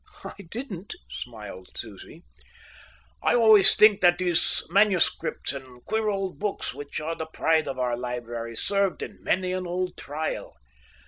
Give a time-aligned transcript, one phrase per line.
[0.25, 2.23] "I didn't," smiled Susie.
[3.21, 7.77] "I always think that these manuscripts and queer old books, which are the pride of
[7.77, 10.55] our library, served in many an old trial.